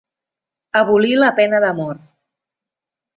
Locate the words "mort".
1.83-2.03